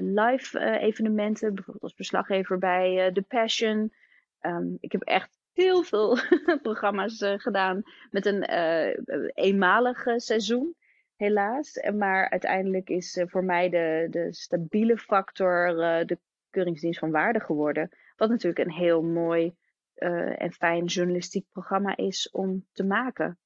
live 0.00 0.78
evenementen. 0.78 1.54
Bijvoorbeeld 1.54 1.82
als 1.84 1.94
verslaggever 1.94 2.58
bij 2.58 3.10
The 3.12 3.22
Passion. 3.22 3.92
Um, 4.40 4.76
ik 4.80 4.92
heb 4.92 5.02
echt 5.02 5.38
heel 5.52 5.82
veel 5.82 6.18
programma's 6.62 7.24
gedaan 7.36 7.82
met 8.10 8.26
een 8.26 8.44
eenmalig 9.34 10.04
seizoen 10.16 10.74
helaas. 11.16 11.90
Maar 11.94 12.30
uiteindelijk 12.30 12.88
is 12.88 13.22
voor 13.26 13.44
mij 13.44 13.68
de, 13.68 14.06
de 14.10 14.32
stabiele 14.32 14.98
factor 14.98 15.66
de 16.06 16.18
Keuringsdienst 16.50 16.98
van 16.98 17.10
Waarde 17.10 17.40
geworden. 17.40 17.88
Wat 18.16 18.28
natuurlijk 18.28 18.66
een 18.66 18.74
heel 18.74 19.02
mooi 19.02 19.54
en 19.94 20.52
fijn 20.52 20.84
journalistiek 20.84 21.46
programma 21.50 21.96
is 21.96 22.30
om 22.30 22.66
te 22.72 22.84
maken. 22.84 23.38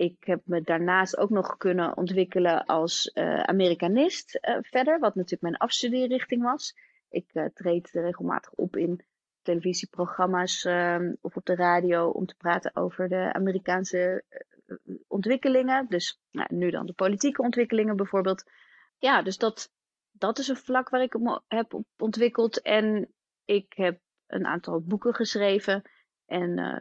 Ik 0.00 0.24
heb 0.24 0.40
me 0.44 0.62
daarnaast 0.62 1.16
ook 1.16 1.30
nog 1.30 1.56
kunnen 1.56 1.96
ontwikkelen 1.96 2.64
als 2.66 3.14
Amerikanist 3.42 4.38
verder, 4.60 4.98
wat 4.98 5.14
natuurlijk 5.14 5.42
mijn 5.42 5.56
afstudeerrichting 5.56 6.42
was. 6.42 6.76
Ik 7.08 7.50
treed 7.54 7.90
regelmatig 7.90 8.52
op 8.52 8.76
in 8.76 9.04
televisieprogramma's 9.42 10.66
of 11.20 11.36
op 11.36 11.44
de 11.44 11.54
radio 11.54 12.08
om 12.08 12.26
te 12.26 12.34
praten 12.34 12.76
over 12.76 13.08
de 13.08 13.32
Amerikaanse 13.32 14.24
ontwikkelingen. 15.06 15.86
Dus 15.88 16.20
nou, 16.30 16.54
nu 16.54 16.70
dan 16.70 16.86
de 16.86 16.92
politieke 16.92 17.42
ontwikkelingen 17.42 17.96
bijvoorbeeld. 17.96 18.50
Ja, 18.98 19.22
dus 19.22 19.38
dat, 19.38 19.72
dat 20.10 20.38
is 20.38 20.48
een 20.48 20.56
vlak 20.56 20.88
waar 20.88 21.02
ik 21.02 21.18
me 21.18 21.40
heb 21.48 21.82
ontwikkeld. 21.96 22.62
En 22.62 23.12
ik 23.44 23.72
heb 23.72 24.00
een 24.26 24.46
aantal 24.46 24.80
boeken 24.80 25.14
geschreven. 25.14 25.82
En 26.26 26.58
uh, 26.58 26.80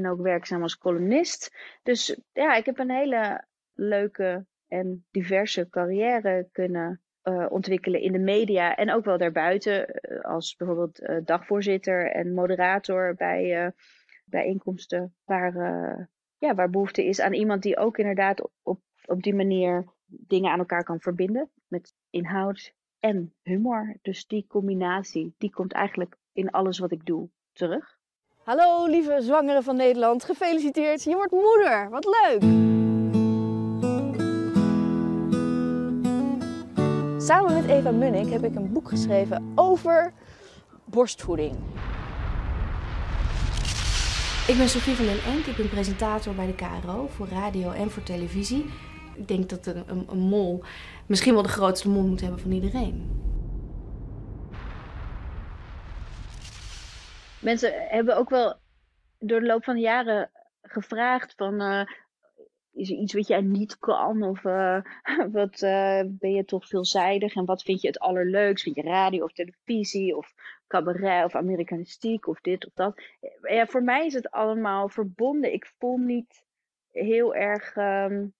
ben 0.00 0.10
ook 0.10 0.20
werkzaam 0.20 0.62
als 0.62 0.78
columnist. 0.78 1.54
Dus 1.82 2.20
ja, 2.32 2.54
ik 2.54 2.64
heb 2.64 2.78
een 2.78 2.90
hele 2.90 3.44
leuke 3.72 4.46
en 4.68 5.06
diverse 5.10 5.68
carrière 5.68 6.48
kunnen 6.52 7.00
uh, 7.24 7.46
ontwikkelen 7.48 8.00
in 8.00 8.12
de 8.12 8.18
media 8.18 8.76
en 8.76 8.92
ook 8.92 9.04
wel 9.04 9.18
daarbuiten. 9.18 9.86
als 10.22 10.56
bijvoorbeeld 10.56 11.02
uh, 11.02 11.16
dagvoorzitter 11.24 12.10
en 12.10 12.34
moderator 12.34 13.14
bij 13.14 13.72
bijeenkomsten 14.24 15.14
waar, 15.24 15.54
ja, 16.38 16.54
waar 16.54 16.70
behoefte 16.70 17.04
is 17.04 17.20
aan 17.20 17.32
iemand 17.32 17.62
die 17.62 17.76
ook 17.76 17.98
inderdaad 17.98 18.50
op, 18.62 18.80
op 19.06 19.22
die 19.22 19.34
manier 19.34 19.84
dingen 20.06 20.50
aan 20.50 20.58
elkaar 20.58 20.84
kan 20.84 21.00
verbinden 21.00 21.50
met 21.66 21.94
inhoud 22.10 22.74
en 22.98 23.34
humor. 23.42 23.98
Dus 24.02 24.26
die 24.26 24.46
combinatie, 24.46 25.34
die 25.38 25.50
komt 25.50 25.72
eigenlijk 25.72 26.16
in 26.32 26.50
alles 26.50 26.78
wat 26.78 26.92
ik 26.92 27.04
doe 27.04 27.30
terug. 27.52 27.98
Hallo 28.44 28.86
lieve 28.86 29.18
zwangere 29.22 29.62
van 29.62 29.76
Nederland, 29.76 30.24
gefeliciteerd. 30.24 31.02
Je 31.02 31.14
wordt 31.14 31.32
moeder, 31.32 31.90
wat 31.90 32.04
leuk! 32.04 32.42
Samen 37.22 37.54
met 37.54 37.66
Eva 37.66 37.90
Munnik 37.90 38.32
heb 38.32 38.44
ik 38.44 38.54
een 38.54 38.72
boek 38.72 38.88
geschreven 38.88 39.52
over 39.54 40.12
borstvoeding. 40.84 41.56
Ik 44.46 44.54
ben 44.56 44.68
Sofie 44.68 44.94
van 44.94 45.04
den 45.06 45.22
Enk, 45.22 45.46
ik 45.46 45.56
ben 45.56 45.68
presentator 45.68 46.34
bij 46.34 46.46
de 46.46 46.54
KRO 46.54 47.08
voor 47.08 47.28
radio 47.28 47.70
en 47.70 47.90
voor 47.90 48.02
televisie. 48.02 48.64
Ik 49.14 49.28
denk 49.28 49.48
dat 49.48 49.66
een, 49.66 50.06
een 50.10 50.18
mol 50.18 50.62
misschien 51.06 51.34
wel 51.34 51.42
de 51.42 51.48
grootste 51.48 51.88
mond 51.88 52.08
moet 52.08 52.20
hebben 52.20 52.40
van 52.40 52.52
iedereen. 52.52 53.10
Mensen 57.44 57.88
hebben 57.88 58.16
ook 58.16 58.30
wel 58.30 58.56
door 59.18 59.40
de 59.40 59.46
loop 59.46 59.64
van 59.64 59.74
de 59.74 59.80
jaren 59.80 60.30
gevraagd 60.62 61.34
van... 61.36 61.62
Uh, 61.62 61.82
is 62.72 62.90
er 62.90 62.96
iets 62.96 63.14
wat 63.14 63.26
jij 63.26 63.40
niet 63.40 63.78
kan? 63.78 64.22
Of 64.22 64.44
uh, 64.44 64.80
wat 65.32 65.62
uh, 65.62 66.00
ben 66.06 66.32
je 66.32 66.44
toch 66.44 66.66
veelzijdig? 66.66 67.34
En 67.34 67.44
wat 67.44 67.62
vind 67.62 67.80
je 67.80 67.86
het 67.86 67.98
allerleukst? 67.98 68.64
Vind 68.64 68.76
je 68.76 68.82
radio 68.82 69.24
of 69.24 69.32
televisie 69.32 70.16
of 70.16 70.34
cabaret 70.66 71.24
of 71.24 71.34
amerikanistiek 71.34 72.26
of 72.26 72.40
dit 72.40 72.66
of 72.66 72.72
dat? 72.74 73.02
Ja, 73.42 73.66
voor 73.66 73.82
mij 73.82 74.06
is 74.06 74.14
het 74.14 74.30
allemaal 74.30 74.88
verbonden. 74.88 75.52
Ik 75.52 75.72
voel 75.78 75.96
niet 75.96 76.44
heel 76.90 77.34
erg 77.34 77.76
um, 77.76 78.34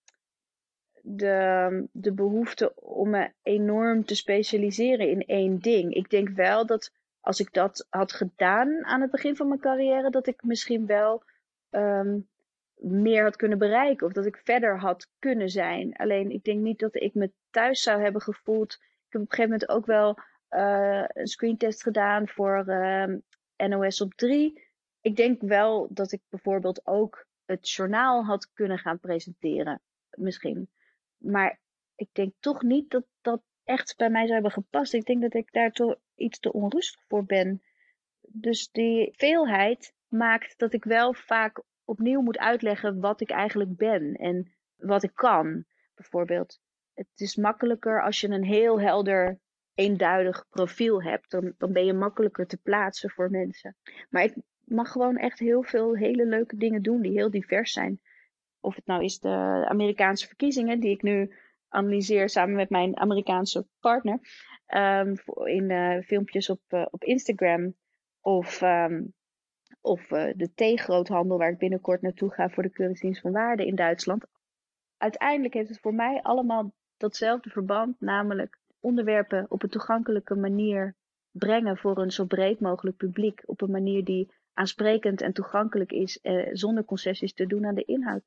de, 1.03 1.89
de 1.93 2.13
behoefte 2.13 2.75
om 2.75 3.11
me 3.11 3.33
enorm 3.43 4.05
te 4.05 4.15
specialiseren 4.15 5.11
in 5.11 5.21
één 5.27 5.61
ding. 5.61 5.95
Ik 5.95 6.11
denk 6.11 6.29
wel 6.29 6.67
dat 6.67 6.93
als 7.25 7.41
ik 7.41 7.53
dat 7.53 7.87
had 7.91 8.13
gedaan 8.13 8.85
aan 8.85 9.01
het 9.01 9.11
begin 9.11 9.37
van 9.37 9.49
mijn 9.49 9.61
carrière, 9.61 10.11
dat 10.11 10.27
ik 10.27 10.43
misschien 10.43 10.87
wel 10.87 11.25
um, 11.71 12.29
meer 12.75 13.23
had 13.23 13.37
kunnen 13.37 13.59
bereiken 13.59 14.07
of 14.07 14.13
dat 14.13 14.27
ik 14.27 14.41
verder 14.45 14.79
had 14.79 15.09
kunnen 15.19 15.49
zijn. 15.49 15.97
Alleen 15.97 16.31
ik 16.31 16.45
denk 16.45 16.61
niet 16.61 16.79
dat 16.79 16.95
ik 16.95 17.15
me 17.15 17.33
thuis 17.51 17.83
zou 17.83 18.03
hebben 18.03 18.23
gevoeld. 18.23 18.73
Ik 18.73 19.13
heb 19.13 19.21
op 19.23 19.31
een 19.31 19.37
gegeven 19.37 19.51
moment 19.51 19.69
ook 19.69 19.87
wel 19.87 20.19
uh, 20.51 21.05
een 21.09 21.27
screentest 21.27 21.83
gedaan 21.83 22.29
voor 22.29 22.65
uh, 22.67 23.15
NOS 23.57 24.01
op 24.01 24.15
3. 24.15 24.63
Ik 25.01 25.17
denk 25.17 25.41
wel 25.41 25.89
dat 25.91 26.13
ik 26.13 26.21
bijvoorbeeld 26.29 26.87
ook 26.87 27.27
het 27.45 27.71
journaal 27.71 28.25
had 28.25 28.53
kunnen 28.53 28.79
gaan 28.79 28.99
presenteren. 28.99 29.81
Misschien. 30.11 30.71
Maar 31.17 31.61
ik 31.95 32.09
denk 32.13 32.33
toch 32.41 32.63
niet 32.63 32.91
dat 32.91 33.05
dat 33.21 33.43
echt 33.65 33.97
bij 33.97 34.11
mij 34.11 34.23
zou 34.23 34.33
hebben 34.33 34.53
gepast. 34.53 34.95
Ik 34.95 35.07
denk 35.07 35.23
dat 35.23 35.35
ik 35.35 35.53
daar 35.53 35.71
toch 35.71 35.97
iets 36.15 36.39
te 36.39 36.53
onrustig 36.53 37.05
voor 37.09 37.25
ben. 37.25 37.63
Dus 38.21 38.71
die 38.71 39.13
veelheid 39.17 39.95
maakt 40.09 40.59
dat 40.59 40.73
ik 40.73 40.85
wel 40.85 41.15
vaak 41.15 41.63
opnieuw 41.85 42.21
moet 42.21 42.39
uitleggen 42.39 43.01
wat 43.01 43.21
ik 43.21 43.31
eigenlijk 43.31 43.77
ben 43.77 44.15
en 44.15 44.55
wat 44.77 45.03
ik 45.03 45.15
kan. 45.15 45.65
Bijvoorbeeld, 45.95 46.61
het 46.95 47.09
is 47.15 47.37
makkelijker 47.37 48.03
als 48.03 48.21
je 48.21 48.29
een 48.29 48.45
heel 48.45 48.81
helder, 48.81 49.41
eenduidig 49.75 50.47
profiel 50.51 51.03
hebt. 51.03 51.31
Dan, 51.31 51.55
dan 51.59 51.73
ben 51.73 51.85
je 51.85 51.93
makkelijker 51.93 52.47
te 52.47 52.57
plaatsen 52.57 53.11
voor 53.11 53.31
mensen. 53.31 53.77
Maar 54.11 54.23
ik 54.23 54.35
mag 54.65 54.91
gewoon 54.91 55.17
echt 55.17 55.39
heel 55.39 55.63
veel 55.63 55.97
hele 55.97 56.27
leuke 56.27 56.57
dingen 56.57 56.83
doen 56.83 57.03
die 57.03 57.13
heel 57.13 57.31
divers 57.31 57.73
zijn. 57.73 58.01
Of 58.61 58.75
het 58.75 58.87
nou 58.87 59.05
is 59.05 59.19
de 59.19 59.65
Amerikaanse 59.69 60.27
verkiezingen, 60.27 60.81
die 60.81 60.91
ik 60.91 61.03
nu 61.03 61.35
analyseer 61.75 62.29
samen 62.29 62.55
met 62.55 62.71
mijn 62.71 62.97
Amerikaanse 62.97 63.67
partner. 63.81 64.19
Um, 64.67 65.15
in 65.45 65.71
uh, 65.71 66.01
filmpjes 66.01 66.51
op, 66.51 66.61
uh, 66.69 66.87
op 66.91 67.05
Instagram. 67.05 67.75
Of, 68.21 68.63
um, 68.63 69.15
of 69.81 70.11
uh, 70.11 70.33
de 70.37 70.53
theegroothandel 70.55 71.39
waar 71.39 71.51
ik 71.51 71.59
binnenkort 71.59 72.03
naartoe 72.03 72.33
ga 72.33 72.49
voor 72.49 72.63
de 72.63 72.71
Keuringsdienst 72.71 73.21
van 73.21 73.33
Waarde 73.33 73.67
in 73.67 73.75
Duitsland. 73.75 74.27
Uiteindelijk 74.97 75.55
heeft 75.55 75.69
het 75.69 75.81
voor 75.81 75.95
mij 75.95 76.23
allemaal 76.23 76.73
datzelfde 76.97 77.51
verband, 77.51 78.01
namelijk 78.01 78.59
onderwerpen 78.81 79.47
op 79.49 79.63
een 79.63 79.69
toegankelijke 79.69 80.35
manier 80.35 80.97
brengen 81.31 81.77
voor 81.77 81.99
een 81.99 82.11
zo 82.11 82.25
breed 82.25 82.61
mogelijk 82.61 82.97
publiek. 82.97 83.43
Op 83.47 83.61
een 83.61 83.71
manier 83.71 84.05
die 84.05 84.33
aansprekend 84.53 85.21
en 85.21 85.33
toegankelijk 85.33 85.93
is, 85.93 86.21
eh, 86.21 86.49
zonder 86.53 86.85
concessies 86.85 87.35
te 87.35 87.47
doen 87.47 87.67
aan 87.67 87.75
de 87.75 87.85
inhoud. 87.85 88.23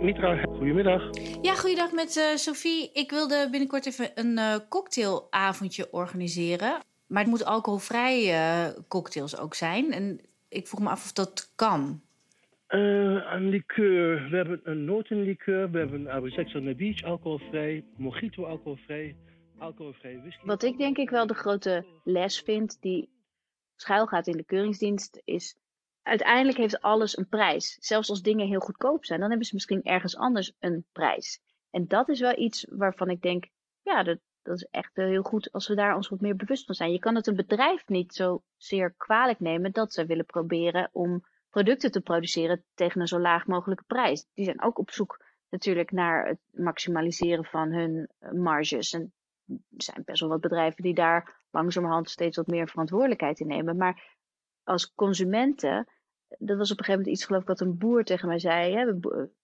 Mitra, 0.00 0.36
goedemiddag. 0.36 1.10
Ja, 1.42 1.54
goeiedag 1.54 1.92
met 1.92 2.16
uh, 2.16 2.36
Sophie. 2.36 2.90
Ik 2.92 3.10
wilde 3.10 3.48
binnenkort 3.50 3.86
even 3.86 4.10
een 4.14 4.38
uh, 4.38 4.56
cocktailavondje 4.68 5.92
organiseren. 5.92 6.80
Maar 7.06 7.22
het 7.22 7.30
moet 7.30 7.44
alcoholvrij 7.44 8.26
uh, 8.26 8.78
cocktails 8.88 9.38
ook 9.38 9.54
zijn. 9.54 9.92
En 9.92 10.20
ik 10.48 10.68
vroeg 10.68 10.80
me 10.80 10.88
af 10.88 11.04
of 11.04 11.12
dat 11.12 11.52
kan. 11.56 12.00
een 12.68 13.48
liqueur. 13.48 14.28
We 14.30 14.36
hebben 14.36 14.60
een 14.64 14.84
notenliqueur. 14.84 15.70
We 15.70 15.78
hebben 15.78 16.00
een 16.00 16.10
Abrisex 16.10 16.54
on 16.54 16.64
the 16.64 16.74
Beach, 16.74 17.02
alcoholvrij. 17.02 17.84
Mojito, 17.96 18.44
alcoholvrij. 18.44 19.16
Alcoholvrij 19.58 20.18
whisky. 20.20 20.46
Wat 20.46 20.62
ik 20.62 20.78
denk 20.78 20.96
ik 20.96 21.10
wel 21.10 21.26
de 21.26 21.34
grote 21.34 21.84
les 22.04 22.40
vind 22.40 22.78
die 22.80 23.08
schuilgaat 23.76 24.26
in 24.26 24.36
de 24.36 24.44
keuringsdienst... 24.44 25.20
is 25.24 25.56
uiteindelijk 26.02 26.58
heeft 26.58 26.80
alles 26.80 27.18
een 27.18 27.28
prijs. 27.28 27.76
Zelfs 27.80 28.10
als 28.10 28.22
dingen 28.22 28.46
heel 28.46 28.60
goedkoop 28.60 29.04
zijn, 29.04 29.20
dan 29.20 29.28
hebben 29.28 29.46
ze 29.46 29.54
misschien 29.54 29.82
ergens 29.82 30.16
anders 30.16 30.52
een 30.58 30.84
prijs. 30.92 31.40
En 31.70 31.86
dat 31.86 32.08
is 32.08 32.20
wel 32.20 32.38
iets 32.38 32.66
waarvan 32.70 33.10
ik 33.10 33.22
denk, 33.22 33.48
ja, 33.82 34.02
dat, 34.02 34.18
dat 34.42 34.56
is 34.56 34.68
echt 34.70 34.96
heel 34.96 35.22
goed 35.22 35.52
als 35.52 35.68
we 35.68 35.74
daar 35.74 35.96
ons 35.96 36.08
wat 36.08 36.20
meer 36.20 36.36
bewust 36.36 36.64
van 36.64 36.74
zijn. 36.74 36.92
Je 36.92 36.98
kan 36.98 37.14
het 37.14 37.26
een 37.26 37.36
bedrijf 37.36 37.88
niet 37.88 38.14
zo 38.14 38.42
zeer 38.56 38.94
kwalijk 38.96 39.40
nemen 39.40 39.72
dat 39.72 39.92
ze 39.92 40.06
willen 40.06 40.26
proberen 40.26 40.88
om 40.92 41.24
producten 41.50 41.90
te 41.90 42.00
produceren 42.00 42.64
tegen 42.74 43.00
een 43.00 43.08
zo 43.08 43.20
laag 43.20 43.46
mogelijke 43.46 43.84
prijs. 43.86 44.26
Die 44.34 44.44
zijn 44.44 44.62
ook 44.62 44.78
op 44.78 44.90
zoek 44.90 45.24
natuurlijk 45.48 45.90
naar 45.90 46.26
het 46.26 46.38
maximaliseren 46.50 47.44
van 47.44 47.72
hun 47.72 48.10
marges. 48.32 48.92
En 48.92 49.12
er 49.46 49.58
zijn 49.82 50.02
best 50.04 50.20
wel 50.20 50.28
wat 50.28 50.40
bedrijven 50.40 50.82
die 50.82 50.94
daar 50.94 51.40
langzamerhand 51.50 52.10
steeds 52.10 52.36
wat 52.36 52.46
meer 52.46 52.68
verantwoordelijkheid 52.68 53.40
in 53.40 53.46
nemen. 53.46 53.76
Maar 53.76 54.18
als 54.70 54.92
consumenten, 54.94 55.88
dat 56.38 56.56
was 56.56 56.70
op 56.70 56.78
een 56.78 56.84
gegeven 56.84 56.98
moment 56.98 57.06
iets 57.06 57.24
geloof 57.24 57.42
ik 57.42 57.48
wat 57.48 57.60
een 57.60 57.78
boer 57.78 58.04
tegen 58.04 58.28
mij 58.28 58.38
zei. 58.38 58.74
Hè? 58.74 58.94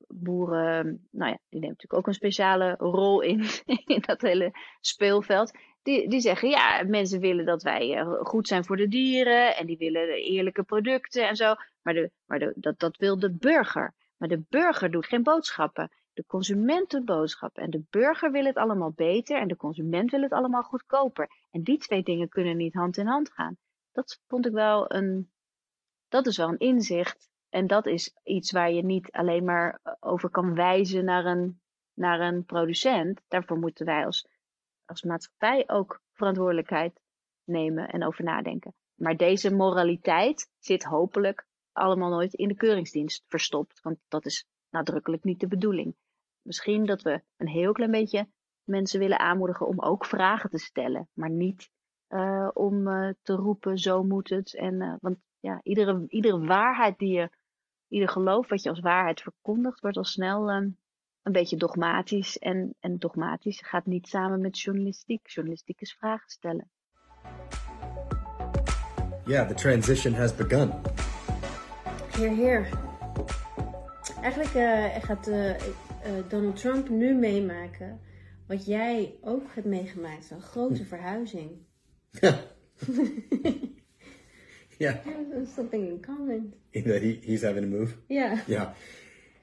Boeren, 0.09 1.09
nou 1.11 1.31
ja, 1.31 1.39
die 1.49 1.61
neemt 1.61 1.73
natuurlijk 1.73 1.93
ook 1.93 2.07
een 2.07 2.15
speciale 2.15 2.75
rol 2.79 3.21
in, 3.21 3.45
in 3.95 4.03
dat 4.07 4.21
hele 4.21 4.51
speelveld. 4.81 5.51
Die, 5.83 6.09
die 6.09 6.21
zeggen, 6.21 6.49
ja, 6.49 6.85
mensen 6.87 7.21
willen 7.21 7.45
dat 7.45 7.63
wij 7.63 7.97
eh, 7.97 8.13
goed 8.23 8.49
zijn 8.49 8.65
voor 8.65 8.77
de 8.77 8.89
dieren 8.89 9.57
en 9.57 9.67
die 9.67 9.77
willen 9.77 10.09
eerlijke 10.09 10.63
producten 10.63 11.29
en 11.29 11.37
zo. 11.37 11.55
Maar, 11.83 11.95
de, 11.95 12.11
maar 12.27 12.39
de, 12.39 12.53
dat, 12.57 12.79
dat 12.79 12.97
wil 12.97 13.19
de 13.19 13.33
burger. 13.33 13.95
Maar 14.17 14.29
de 14.29 14.45
burger 14.49 14.91
doet 14.91 15.07
geen 15.07 15.23
boodschappen. 15.23 15.91
De 16.13 16.25
consument 16.27 16.91
doet 16.91 17.05
boodschappen. 17.05 17.63
En 17.63 17.71
de 17.71 17.85
burger 17.91 18.31
wil 18.31 18.45
het 18.45 18.57
allemaal 18.57 18.93
beter 18.93 19.41
en 19.41 19.49
de 19.49 19.57
consument 19.57 20.11
wil 20.11 20.23
het 20.23 20.33
allemaal 20.33 20.63
goedkoper. 20.63 21.29
En 21.51 21.63
die 21.63 21.79
twee 21.79 22.03
dingen 22.03 22.29
kunnen 22.29 22.57
niet 22.57 22.75
hand 22.75 22.97
in 22.97 23.07
hand 23.07 23.31
gaan 23.33 23.57
dat 23.97 24.21
vond 24.27 24.47
ik 24.47 24.53
wel 24.53 24.93
een, 24.93 25.31
dat 26.09 26.27
is 26.27 26.37
wel 26.37 26.49
een 26.49 26.59
inzicht. 26.59 27.31
En 27.49 27.67
dat 27.67 27.87
is 27.87 28.17
iets 28.23 28.53
waar 28.53 28.73
je 28.73 28.85
niet 28.85 29.11
alleen 29.11 29.45
maar 29.45 29.81
eh, 29.83 29.93
over 30.01 30.31
kan 30.31 30.55
wijzen 30.55 31.05
naar 31.05 31.25
een, 31.25 31.61
naar 31.95 32.21
een 32.21 32.45
producent. 32.45 33.23
Daarvoor 33.29 33.59
moeten 33.59 33.87
wij 33.87 34.05
als, 34.05 34.29
als 34.85 35.03
maatschappij 35.03 35.69
ook 35.69 36.01
verantwoordelijkheid 36.13 37.01
nemen 37.45 37.89
en 37.89 38.05
over 38.05 38.25
nadenken. 38.25 38.75
Maar 38.95 39.17
deze 39.17 39.55
moraliteit 39.55 40.51
zit 40.59 40.85
hopelijk 40.85 41.47
allemaal 41.73 42.11
nooit 42.11 42.35
in 42.35 42.49
de 42.49 42.57
keuringsdienst 42.57 43.25
verstopt. 43.29 43.81
Want 43.81 43.99
dat 44.09 44.27
is 44.27 44.47
nadrukkelijk 44.71 45.25
niet 45.25 45.41
de 45.41 45.49
bedoeling. 45.49 45.97
Misschien 46.43 46.87
dat 46.87 47.03
we 47.03 47.23
een 47.37 47.49
heel 47.49 47.73
klein 47.73 47.91
beetje 47.91 48.29
mensen 48.65 48.99
willen 48.99 49.19
aanmoedigen 49.19 49.67
om 49.67 49.81
ook 49.81 50.05
vragen 50.05 50.51
te 50.51 50.59
stellen, 50.59 51.09
maar 51.13 51.31
niet 51.31 51.71
uh, 52.17 52.49
om 52.55 52.89
uh, 52.89 53.13
te 53.23 53.33
roepen, 53.33 53.79
zo 53.79 54.05
moet 54.05 54.29
het. 54.29 54.55
En, 54.55 54.75
uh, 54.75 54.95
want 55.01 55.19
ja, 55.41 55.61
iedere, 55.63 56.05
iedere 56.09 56.47
waarheid 56.47 56.99
die 56.99 57.13
je, 57.13 57.31
ieder 57.89 58.09
geloof 58.09 58.49
wat 58.49 58.63
je 58.63 58.69
als 58.69 58.81
waarheid 58.81 59.21
verkondigt, 59.21 59.81
wordt 59.81 59.97
al 59.97 60.05
snel 60.05 60.51
um, 60.51 60.79
een 61.23 61.33
beetje 61.33 61.57
dogmatisch. 61.57 62.39
En, 62.39 62.75
en 62.81 62.99
dogmatisch 62.99 63.61
gaat 63.61 63.87
niet 63.87 64.09
samen 64.09 64.41
met 64.41 64.61
journalistiek. 64.61 65.29
Journalistiek 65.29 65.81
is 65.81 65.95
vragen 65.95 66.29
stellen. 66.29 66.71
yeah, 69.27 69.49
the 69.49 69.55
transition 69.55 70.15
has 70.15 70.37
begun. 70.37 70.73
Heer, 72.17 72.35
heer. 72.35 72.69
Eigenlijk 74.23 74.55
eh, 74.55 75.03
gaat 75.03 75.27
eh, 75.27 75.51
eh, 75.51 75.61
Donald 76.29 76.57
Trump 76.57 76.89
nu 76.89 77.15
meemaken 77.15 78.01
wat 78.47 78.67
jij 78.67 79.15
ook 79.21 79.43
hebt 79.55 79.67
meegemaakt. 79.67 80.31
Een 80.31 80.41
grote 80.41 80.85
verhuizing. 80.85 81.51
Yeah, 84.79 84.97
Something 85.47 85.89
in 85.89 86.01
common. 86.01 86.53
that 86.73 87.01
he, 87.03 87.19
he's 87.23 87.43
having 87.43 87.63
to 87.63 87.79
move. 87.79 87.97
Yeah. 88.09 88.39
Yeah, 88.47 88.75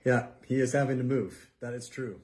yeah, 0.03 0.27
he 0.48 0.62
is 0.62 0.74
having 0.74 1.00
to 1.00 1.03
move. 1.03 1.51
That 1.60 1.74
is 1.74 1.89
true. 1.89 2.20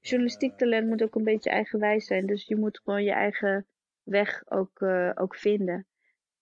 Journalistiek 0.00 0.56
talent 0.56 0.88
moet 0.88 1.02
ook 1.02 1.14
een 1.14 1.24
beetje 1.24 1.50
eigenwijs 1.50 2.06
zijn. 2.06 2.26
Dus 2.26 2.46
je 2.46 2.56
moet 2.56 2.80
gewoon 2.84 3.04
je 3.04 3.12
eigen 3.12 3.66
weg 4.02 4.42
ook, 4.46 4.80
eh, 4.80 5.10
ook 5.14 5.36
vinden. 5.36 5.86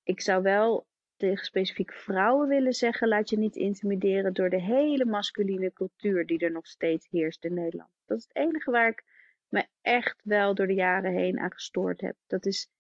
Ik 0.03 0.21
zou 0.21 0.43
wel 0.43 0.87
tegen 1.17 1.45
specifiek 1.45 1.93
vrouwen 1.93 2.49
willen 2.49 2.73
zeggen: 2.73 3.09
laat 3.09 3.31
je 3.31 3.39
niet 3.39 3.57
intimideren 3.57 4.33
door 4.33 4.51
de 4.51 4.61
hele 4.61 5.05
masculine 5.05 5.73
cultuur 5.73 6.27
die 6.27 6.39
er 6.39 6.53
nog 6.53 6.67
steeds 6.67 7.09
heerst 7.11 7.45
in 7.45 7.55
Nederland. 7.55 7.91
Dat 8.07 8.19
is 8.19 8.25
het 8.29 8.37
enige 8.37 8.71
waar 8.71 8.89
ik 8.89 9.05
me 9.49 9.67
echt 9.81 10.21
wel 10.25 10.55
door 10.55 10.67
de 10.67 10.75
jaren 10.75 11.13
heen 11.13 11.39
aan 11.39 11.53
gestoord 11.53 12.01
heb. 12.01 12.17
Dat 12.27 12.47
is 12.47 12.71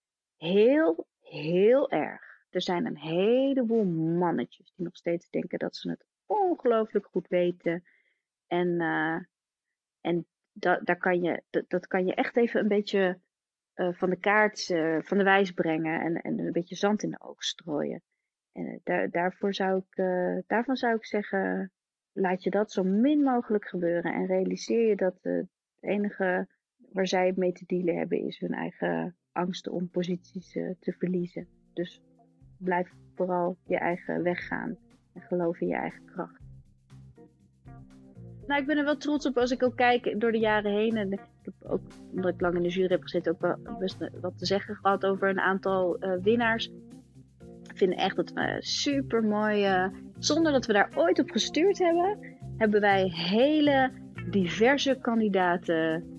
heel, 0.43 1.07
heel 1.21 1.91
erg. 1.91 2.23
Er 2.51 2.63
zijn 2.63 2.87
een 2.87 2.99
heleboel 2.99 3.85
mannetjes 4.19 4.73
die 4.75 4.85
nog 4.85 4.97
steeds 4.97 5.31
denken 5.31 5.59
dat 5.59 5.77
ze 5.77 5.91
het 5.91 6.05
ongelooflijk 6.27 7.07
goed 7.07 7.29
weten. 7.29 7.85
En, 8.47 8.81
eh, 8.81 9.19
en 10.01 10.27
da 10.53 10.81
daar 10.85 10.99
kan 10.99 11.23
je, 11.23 11.43
dat, 11.69 11.87
kan 11.87 12.07
je 12.07 12.15
echt 12.15 12.37
even 12.37 12.61
een 12.61 12.69
beetje 12.69 13.21
eh, 13.75 13.93
van 13.93 14.11
de 14.11 14.17
kaart, 14.17 14.71
eh, 14.71 14.99
van 15.01 15.19
de 15.19 15.25
wijs 15.25 15.53
brengen 15.53 16.01
en, 16.01 16.15
en 16.17 16.39
een 16.39 16.53
beetje 16.53 16.77
zand 16.77 17.03
in 17.03 17.11
de 17.11 17.21
ogen 17.21 17.45
strooien. 17.45 18.03
En 18.53 18.81
daar, 18.85 19.11
daarvoor 19.11 19.55
zou 19.55 19.79
ik, 19.79 19.97
daarvan 20.47 20.77
zou 20.77 20.95
ik 20.95 21.07
zeggen, 21.07 21.73
laat 22.13 22.43
je 22.43 22.51
dat 22.51 22.73
zo 22.73 22.83
min 22.85 23.23
mogelijk 23.23 23.69
gebeuren 23.69 24.13
en 24.13 24.27
realiseer 24.27 24.89
je 24.89 24.97
dat 24.97 25.19
het 25.23 25.49
enige 25.81 26.49
waar 26.77 27.07
zij 27.07 27.33
mee 27.37 27.53
te 27.53 27.65
dealen 27.67 27.97
hebben 27.97 28.27
is 28.27 28.39
hun 28.39 28.53
eigen 28.53 29.17
angsten 29.33 29.73
om 29.73 29.89
posities 29.89 30.57
eh, 30.57 30.71
te 30.81 30.93
verliezen. 30.93 31.47
Dus 31.73 32.01
blijf 32.57 32.93
vooral 33.15 33.57
je 33.67 33.77
eigen 33.79 34.23
weg 34.23 34.47
gaan 34.47 34.77
en 35.13 35.21
geloof 35.21 35.61
in 35.61 35.69
je 35.69 35.75
eigen 35.75 36.05
kracht. 36.05 36.41
Nou, 38.47 38.61
ik 38.61 38.67
ben 38.67 38.79
er 38.79 38.85
wel 38.85 38.97
trots 38.97 39.27
op 39.27 39.39
als 39.39 39.51
ik 39.51 39.63
ook 39.63 39.77
kijk 39.77 40.21
door 40.21 40.33
de 40.33 40.39
jaren 40.39 40.73
heen. 40.73 40.97
En 40.97 41.13
ik 41.13 41.21
heb 41.43 41.55
ook, 41.63 41.81
omdat 42.13 42.35
ik 42.35 42.41
lang 42.41 42.55
in 42.55 42.63
de 42.63 42.69
jury 42.69 42.89
heb 42.89 43.03
gezeten, 43.03 43.33
ook 43.33 43.41
wel 43.41 43.77
best 43.79 43.97
wat 44.21 44.39
te 44.39 44.47
zeggen 44.47 44.75
gehad 44.75 45.07
over 45.07 45.29
een 45.29 45.41
aantal 45.41 45.99
eh, 45.99 46.23
winnaars. 46.23 46.73
Ik 47.63 47.77
vind 47.79 47.95
echt 47.95 48.17
dat 48.17 48.33
we 48.33 48.57
super 48.59 49.25
mooi, 49.25 49.91
zonder 50.19 50.53
dat 50.53 50.67
we 50.67 50.73
daar 50.73 50.91
ooit 50.95 51.19
op 51.19 51.31
gestuurd 51.31 51.79
hebben, 51.79 52.19
hebben 52.57 52.81
wij 52.81 53.09
hele 53.09 53.91
diverse 54.31 54.99
kandidaten 55.01 56.12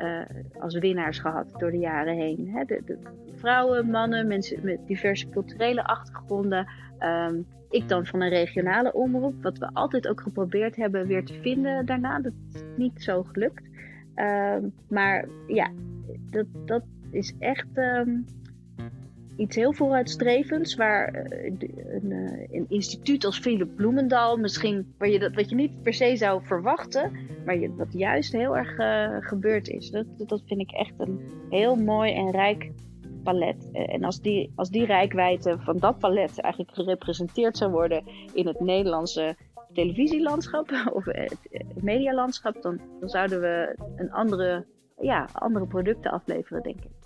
eh, 0.00 0.20
als 0.60 0.78
winnaars 0.78 1.18
gehad 1.18 1.46
door 1.58 1.70
de 1.70 1.78
jaren 1.78 2.14
heen. 2.14 2.50
Hè, 2.52 2.64
de, 2.64 2.98
vrouwen, 3.36 3.90
mannen, 3.90 4.26
mensen 4.26 4.58
met 4.62 4.86
diverse 4.86 5.28
culturele 5.28 5.84
achtergronden. 5.84 6.66
Ehm, 6.98 7.34
ik 7.70 7.88
dan 7.88 8.06
van 8.06 8.20
een 8.20 8.28
regionale 8.28 8.92
omroep, 8.92 9.42
wat 9.42 9.58
we 9.58 9.70
altijd 9.72 10.08
ook 10.08 10.20
geprobeerd 10.20 10.76
hebben 10.76 11.06
weer 11.06 11.24
te 11.24 11.34
vinden 11.34 11.86
daarna. 11.86 12.20
Dat 12.20 12.32
is 12.52 12.62
niet 12.76 13.02
zo 13.02 13.22
gelukt. 13.22 13.68
Ehm, 14.14 14.68
maar 14.88 15.28
ja, 15.46 15.70
dat, 16.30 16.46
dat 16.64 16.82
is 17.10 17.34
echt 17.38 17.68
ehm, 17.74 18.16
iets 19.40 19.56
heel 19.56 19.72
vooruitstrevends. 19.72 20.74
Waar 20.74 21.08
eh, 21.08 21.52
een, 22.02 22.12
eh, 22.12 22.56
een 22.56 22.66
instituut 22.68 23.24
als 23.24 23.38
Philip 23.38 23.76
Bloemendaal, 23.76 24.36
misschien 24.36 24.94
waar 24.98 25.08
je 25.08 25.18
dat, 25.18 25.34
wat 25.34 25.48
je 25.48 25.54
niet 25.54 25.82
per 25.82 25.94
se 25.94 26.16
zou 26.16 26.40
verwachten, 26.44 27.12
maar 27.44 27.58
je, 27.58 27.74
wat 27.74 27.92
juist 27.92 28.32
heel 28.32 28.56
erg 28.56 28.78
eh, 28.78 29.28
gebeurd 29.28 29.68
is. 29.68 29.90
Dat, 29.90 30.06
dat 30.16 30.42
vind 30.46 30.60
ik 30.60 30.70
echt 30.70 30.94
een 30.98 31.20
heel 31.50 31.76
mooi 31.76 32.12
en 32.12 32.30
rijk 32.30 32.70
palet. 33.22 33.70
En 33.72 34.04
als 34.04 34.20
die, 34.20 34.52
als 34.54 34.70
die 34.70 34.84
rijkwijde 34.84 35.58
van 35.58 35.76
dat 35.76 35.98
palet 35.98 36.40
eigenlijk 36.40 36.74
gerepresenteerd 36.74 37.56
zou 37.56 37.70
worden 37.70 38.02
in 38.32 38.46
het 38.46 38.60
Nederlandse 38.60 39.36
televisielandschap 39.72 40.70
of 40.92 41.04
het 41.04 41.82
medialandschap, 41.82 42.62
dan, 42.62 42.80
dan 43.00 43.08
zouden 43.08 43.40
we 43.40 43.76
een 43.96 44.12
andere, 44.12 44.66
ja, 45.00 45.28
andere 45.32 45.66
producten 45.66 46.10
afleveren, 46.10 46.62
denk 46.62 46.76
ik. 46.76 46.99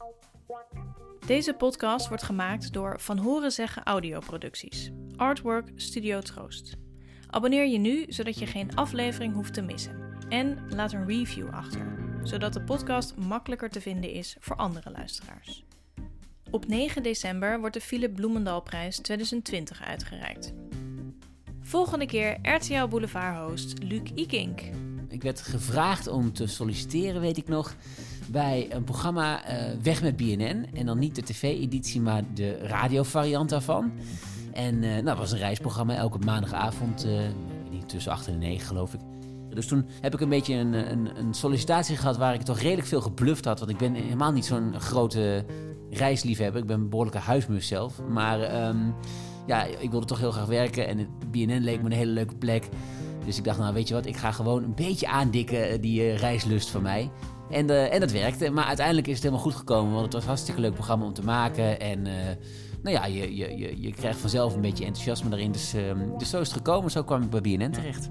Deze 1.27 1.55
podcast 1.55 2.09
wordt 2.09 2.23
gemaakt 2.23 2.73
door 2.73 3.01
Van 3.01 3.19
Horen 3.19 3.53
Zeggen 3.53 3.83
Audioproducties. 3.85 4.91
Artwork 5.17 5.73
Studio 5.75 6.21
Troost. 6.21 6.77
Abonneer 7.31 7.67
je 7.67 7.79
nu, 7.79 8.05
zodat 8.09 8.39
je 8.39 8.47
geen 8.47 8.77
aflevering 8.77 9.35
hoeft 9.35 9.55
te 9.55 9.63
missen. 9.63 10.17
En 10.29 10.59
laat 10.69 10.93
een 10.93 11.07
review 11.07 11.49
achter, 11.51 11.99
zodat 12.23 12.53
de 12.53 12.63
podcast 12.63 13.17
makkelijker 13.17 13.71
te 13.71 13.81
vinden 13.81 14.11
is 14.11 14.37
voor 14.41 14.57
andere 14.57 14.91
luisteraars. 14.91 15.65
Op 16.51 16.67
9 16.67 17.03
december 17.03 17.59
wordt 17.59 17.75
de 17.75 17.81
Philip 17.81 18.15
Bloemendalprijs 18.15 18.99
2020 18.99 19.83
uitgereikt. 19.83 20.53
Volgende 21.61 22.07
keer 22.07 22.39
RTL 22.43 22.87
Boulevard-host 22.87 23.83
Luc 23.83 24.11
Ikink. 24.15 24.61
Ik 25.09 25.23
werd 25.23 25.41
gevraagd 25.41 26.07
om 26.07 26.33
te 26.33 26.47
solliciteren, 26.47 27.21
weet 27.21 27.37
ik 27.37 27.49
nog, 27.49 27.75
bij 28.31 28.67
een 28.71 28.85
programma 28.85 29.45
eh, 29.45 29.57
Weg 29.83 30.03
met 30.03 30.17
BNN. 30.17 30.67
En 30.75 30.87
dan 30.87 30.99
niet 30.99 31.15
de 31.15 31.23
tv-editie, 31.23 32.01
maar 32.01 32.23
de 32.35 32.59
radiovariant 32.59 33.51
daarvan. 33.51 33.93
En 34.53 34.83
eh, 34.83 34.91
nou, 34.91 35.05
dat 35.05 35.19
was 35.19 35.33
een 35.33 35.39
reisprogramma 35.39 35.95
elke 35.95 36.19
maandagavond, 36.19 37.05
eh, 37.05 37.13
tussen 37.87 38.13
8 38.13 38.29
en 38.29 38.39
9 38.39 38.67
geloof 38.67 38.95
ik. 38.95 39.01
Dus 39.51 39.67
toen 39.67 39.87
heb 40.01 40.15
ik 40.15 40.21
een 40.21 40.29
beetje 40.29 40.55
een, 40.55 40.73
een, 40.73 41.19
een 41.19 41.35
sollicitatie 41.35 41.97
gehad 41.97 42.17
waar 42.17 42.35
ik 42.35 42.43
toch 42.43 42.59
redelijk 42.59 42.89
veel 42.89 43.01
gebluft 43.01 43.45
had. 43.45 43.59
Want 43.59 43.71
ik 43.71 43.77
ben 43.77 43.95
helemaal 43.95 44.33
niet 44.33 44.45
zo'n 44.45 44.81
grote 44.81 45.45
reisliefhebber. 45.91 46.61
Ik 46.61 46.67
ben 46.67 46.81
een 46.81 46.89
behoorlijke 46.89 47.19
huismus 47.19 47.67
zelf. 47.67 48.01
Maar 48.09 48.41
ehm, 48.41 48.77
ja, 49.47 49.65
ik 49.65 49.91
wilde 49.91 50.07
toch 50.07 50.19
heel 50.19 50.33
graag 50.33 50.47
werken. 50.47 50.87
En 50.87 51.09
BNN 51.31 51.61
leek 51.61 51.79
me 51.83 51.87
een 51.87 51.97
hele 51.97 52.13
leuke 52.13 52.35
plek. 52.35 52.69
Dus 53.25 53.39
ik 53.39 53.45
dacht, 53.45 53.59
nou 53.59 53.75
weet 53.75 53.89
je 53.89 53.95
wat, 53.95 54.07
ik 54.07 54.17
ga 54.17 54.33
gewoon 54.33 54.63
een 54.63 54.75
beetje 54.75 55.09
aandikken 55.09 55.81
die 55.81 56.15
reislust 56.15 56.69
van 56.71 56.83
mij. 56.83 57.11
En, 57.51 57.71
eh, 57.71 57.93
en 57.95 58.01
dat 58.01 58.13
werkte. 58.13 58.51
Maar 58.51 58.65
uiteindelijk 58.65 59.07
is 59.07 59.15
het 59.15 59.23
helemaal 59.23 59.45
goed 59.45 59.55
gekomen. 59.55 59.93
Want 59.93 60.05
het 60.05 60.13
was 60.13 60.23
een 60.23 60.29
hartstikke 60.29 60.61
leuk 60.61 60.75
programma 60.75 61.05
om 61.05 61.13
te 61.13 61.25
maken. 61.25 61.81
En 61.81 62.07
eh, 62.07 62.37
nou 62.83 62.97
ja, 62.97 63.07
je, 63.07 63.37
je, 63.37 63.57
je, 63.57 63.83
je 63.83 63.93
krijgt 63.93 64.19
vanzelf 64.19 64.55
een 64.55 64.61
beetje 64.61 64.85
enthousiasme 64.85 65.31
daarin. 65.31 65.53
Dus, 65.53 65.75
ehm, 65.75 66.19
dus 66.19 66.31
zo 66.31 66.41
is 66.41 66.49
het 66.49 66.57
gekomen. 66.57 66.91
Zo 66.91 67.03
kwam 67.03 67.23
ik 67.23 67.31
bij 67.31 67.41
BNN 67.41 67.71
terecht. 67.71 68.11